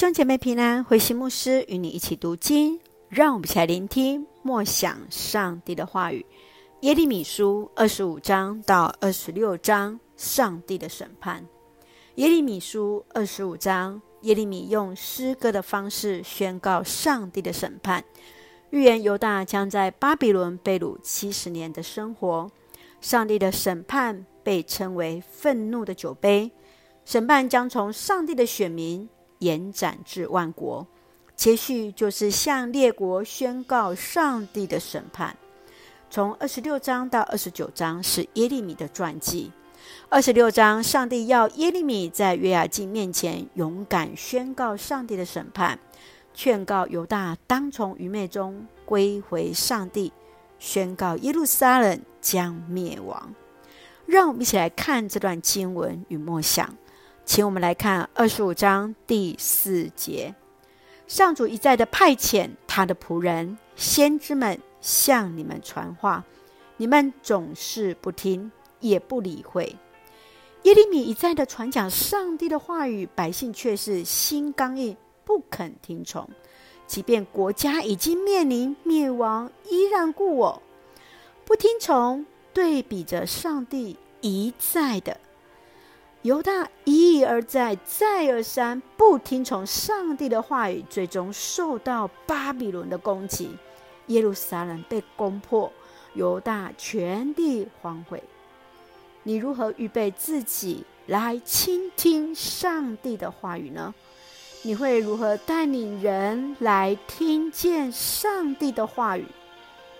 [0.00, 6.24] 兄姐妹平安，慧馨牧师与你一起读经，让我们一起来聆听默想上帝的话语。
[6.80, 11.46] 耶利米书二十五章到二十六章，上帝的审判。
[12.14, 18.02] 耶利米书二十五章，耶利米用诗歌的方式宣告上帝的审判，
[18.70, 22.50] 预言犹大将在巴比伦被掳七十年的生活。
[23.02, 26.50] 上帝的审判被称为愤怒的酒杯，
[27.04, 29.06] 审判将从上帝的选民。
[29.40, 30.86] 延展至万国，
[31.36, 35.36] 接续就是向列国宣告上帝的审判。
[36.08, 39.52] 从二十六章到二十九章是耶利米的传记。
[40.08, 45.78] 二十六章，上帝要耶利米在约雅敬面前勇敢宣告上帝的审判，
[46.34, 50.12] 劝告犹大当从愚昧中归回上帝，
[50.58, 53.34] 宣告耶路撒冷将灭亡。
[54.04, 56.76] 让我们一起来看这段经文与默想。
[57.30, 60.34] 请我们来看二十五章第四节：
[61.06, 66.24] 上主一再的派遣他的仆人先知们向你们传话，
[66.76, 68.50] 你们总是不听，
[68.80, 69.76] 也不理会。
[70.64, 76.28] 耶利米一再的传讲上帝的话语，百姓却是心刚硬，不肯听从。
[76.88, 80.60] 即便国家已经面临灭亡，依然故我，
[81.44, 82.26] 不听从。
[82.52, 85.16] 对比着上帝一再的。
[86.22, 93.56] 犹大一而再、再而三不听从上帝的话语，最终受到巴比伦的攻击，
[94.08, 95.72] 耶路撒冷被攻破，
[96.12, 98.22] 犹大全地荒废。
[99.22, 103.94] 你如何预备自己来倾听上帝的话语呢？
[104.62, 109.24] 你会如何带领人来听见上帝的话语？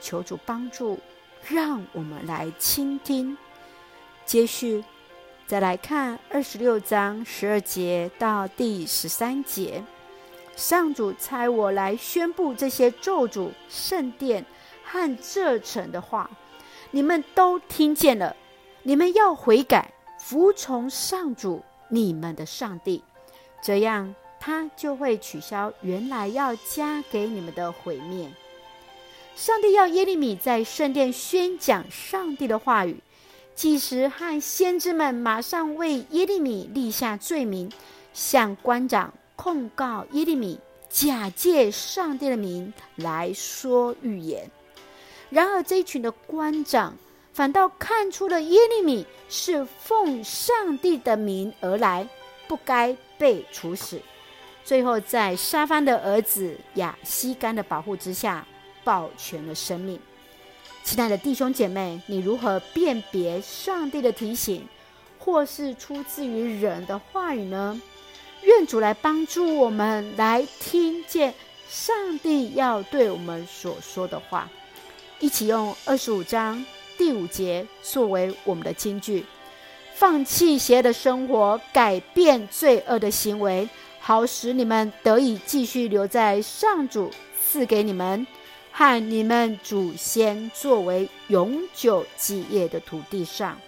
[0.00, 0.98] 求主帮助，
[1.46, 3.36] 让我们来倾听。
[4.24, 4.82] 接续。
[5.46, 9.80] 再来看二十六章十二节到第十三节，
[10.56, 14.44] 上主差我来宣布这些咒诅圣殿
[14.82, 16.28] 和这城的话，
[16.90, 18.34] 你们都听见了。
[18.82, 23.04] 你们要悔改，服从上主你们的上帝，
[23.62, 28.28] 这样他就会取消原来要加给你们的毁灭。
[29.36, 33.00] 上帝要耶利米在圣殿宣讲上帝的话语。
[33.56, 37.72] 祭司和先知们马上为耶利米立下罪名，
[38.12, 44.50] 向官长控告耶利米假借上帝的名来说预言。
[45.30, 46.94] 然而，这一群的官长
[47.32, 52.06] 反倒看出了耶利米是奉上帝的名而来，
[52.46, 53.98] 不该被处死。
[54.64, 58.46] 最后，在沙番的儿子亚西干的保护之下，
[58.84, 59.98] 保全了生命。
[60.86, 64.64] 亲爱的弟兄姐妹，你如何辨别上帝的提醒，
[65.18, 67.78] 或是出自于人的话语呢？
[68.42, 71.34] 愿主来帮助我们，来听见
[71.68, 74.48] 上帝要对我们所说的话。
[75.18, 76.64] 一起用二十五章
[76.96, 79.26] 第五节作为我们的金句：
[79.92, 87.10] 放弃邪恶的生活，改变罪恶的行为，好使你们得以继续留在上主
[87.42, 88.24] 赐给你们。
[88.78, 93.58] 和你们祖先作为永久基业的土地上，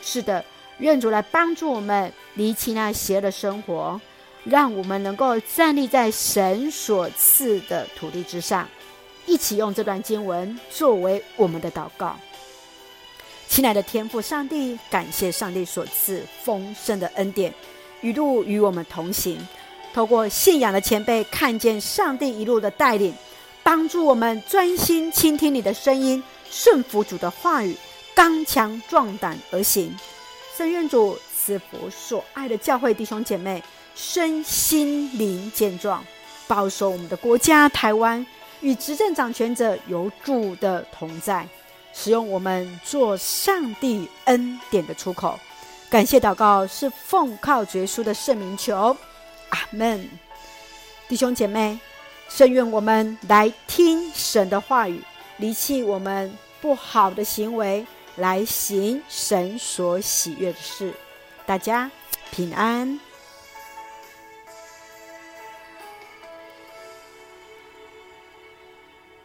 [0.00, 0.42] 是的，
[0.78, 4.00] 愿主来帮助我们离弃那邪恶的生活，
[4.44, 8.66] 让我们能够站立在神所赐的土地之上。
[9.26, 12.16] 一起用这段经文作为我们的祷告。
[13.48, 17.52] 亲爱的天父上帝，感谢上帝所赐丰盛的恩典，
[18.00, 19.38] 一路与我们同行，
[19.92, 23.12] 透过信仰的前辈看见上帝一路的带领。
[23.66, 27.76] 帮助我们专心倾听你的声音，顺服主的话语，
[28.14, 29.92] 刚强壮胆而行。
[30.56, 33.60] 圣愿主赐福所爱的教会弟兄姐妹
[33.96, 36.04] 身心灵健壮，
[36.46, 38.24] 保守我们的国家台湾
[38.60, 41.44] 与执政掌权者有主的同在，
[41.92, 45.36] 使用我们做上帝恩典的出口。
[45.90, 48.96] 感谢祷告是奉靠绝书的圣名求，
[49.48, 50.08] 阿门。
[51.08, 51.76] 弟兄姐妹。
[52.28, 55.00] 甚愿我们来听神的话语，
[55.38, 57.86] 离弃我们不好的行为，
[58.16, 60.92] 来行神所喜悦的事。
[61.44, 61.90] 大家
[62.30, 62.98] 平安。